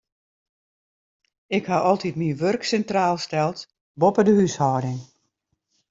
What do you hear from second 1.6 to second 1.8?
ha